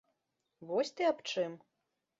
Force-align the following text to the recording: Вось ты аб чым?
Вось 0.69 0.93
ты 0.97 1.03
аб 1.11 1.23
чым? 1.31 1.51